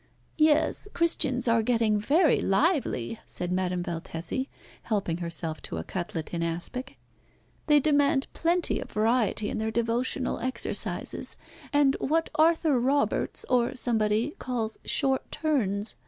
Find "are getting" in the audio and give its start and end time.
1.47-1.99